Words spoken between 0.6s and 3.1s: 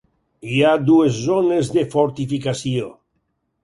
ha dues zones de fortificació.